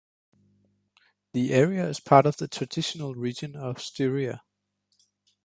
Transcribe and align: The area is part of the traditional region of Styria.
The 1.33 1.53
area 1.53 1.87
is 1.87 1.99
part 1.99 2.25
of 2.25 2.37
the 2.37 2.47
traditional 2.47 3.13
region 3.13 3.55
of 3.55 3.79
Styria. 3.79 4.41